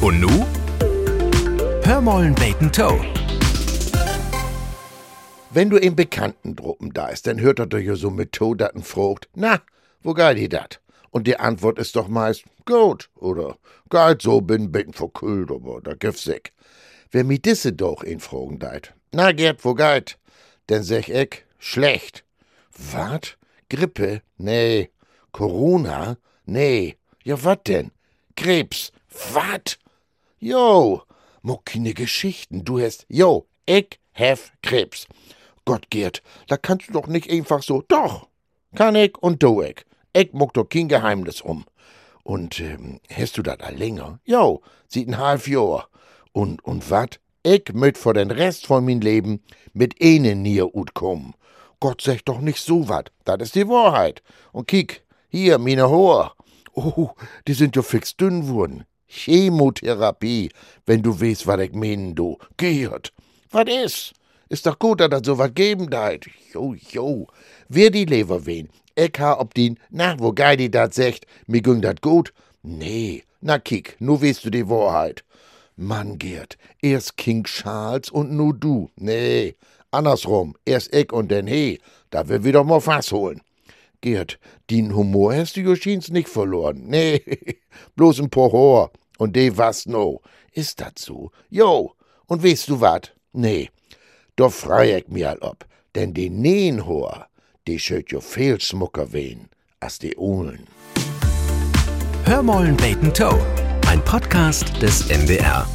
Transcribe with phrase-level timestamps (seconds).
[0.00, 0.46] Und nu?
[1.82, 3.04] Hör mollen beten Toe.
[5.50, 8.82] Wenn du im Bekanntentruppen da ist, dann hört er doch so mit Toe, dat n
[8.84, 9.28] frucht.
[9.34, 9.60] Na,
[10.02, 10.80] wo geil die dat?
[11.10, 13.56] Und die Antwort ist doch meist, gut, oder
[13.88, 16.52] geil so bin bitten verkühlt, aber da sich.
[17.10, 18.94] Wer mi disse doch in fragen deit.
[19.10, 20.16] Na, Gerd, wo geit?
[20.68, 22.22] Denn sech ich, schlecht.
[22.92, 23.36] Wat?
[23.68, 24.22] Grippe?
[24.36, 24.90] Nee.
[25.32, 26.18] Corona?
[26.46, 26.96] Nee.
[27.24, 27.90] Ja, wat denn?
[28.36, 28.92] Krebs?
[29.32, 29.78] Wat?
[30.40, 31.02] Jo,
[31.42, 32.64] mo keine Geschichten.
[32.64, 35.08] Du hast, jo, ich hef Krebs.
[35.64, 37.82] Gott, Gerd, da kannst du doch nicht einfach so.
[37.88, 38.28] Doch,
[38.76, 39.84] kann ich und du ich.
[40.12, 41.64] Ich muck doch kein Geheimnis um.
[42.22, 44.20] Und ähm, hast du das länger?
[44.24, 45.88] Jo, sieht ein halb Jahr.
[46.32, 47.18] Und, und wat?
[47.42, 49.42] Ich möt vor den Rest von mein Leben
[49.72, 51.34] mit ihnen nier ut kommen.
[51.80, 53.10] Gott sag doch nicht so wat.
[53.24, 54.22] Das ist die Wahrheit.
[54.52, 56.34] Und kick, hier, meine Hoher.
[56.74, 57.10] Oh,
[57.48, 58.84] die sind ja fix dünn wurden.
[59.08, 60.50] Chemotherapie,
[60.86, 62.38] wenn du weißt, was ich meinen, du.
[62.56, 63.12] Gehört.
[63.50, 64.12] Was ist?
[64.48, 66.26] Ist doch gut, dass das so was geben deit.
[66.52, 67.26] Jo, jo.
[67.68, 68.68] Wer die Leber wen?
[68.94, 72.32] Ich ha ob din, na, wo geil die dat secht, mir ging dat gut?
[72.62, 75.22] Nee, na kick, nu weißt du die Wahrheit.
[75.76, 78.90] Mann, Gerd, erst King Charles und nu du.
[78.96, 79.54] Nee,
[79.92, 81.78] andersrum, erst ich und dann he.
[82.10, 83.40] Da will wir doch mal Fass holen.
[84.00, 84.38] Gerd,
[84.70, 86.84] den Humor hast du Joschins nicht verloren.
[86.86, 87.22] Nee,
[87.96, 88.90] bloß ein Pohor.
[89.18, 90.20] Und de was no.
[90.52, 91.30] Ist dat so?
[91.50, 91.94] Jo,
[92.26, 93.14] und weißt du wat?
[93.32, 93.70] Nee,
[94.36, 95.66] doch freu ich mir all ob.
[95.94, 97.26] Denn die Nehenhor,
[97.66, 99.48] die schöt jo viel smucker wehen,
[99.80, 100.66] als die Uhlen.
[102.24, 103.40] Hör mollen beten Toe.
[103.86, 105.66] Ein Podcast des NDR.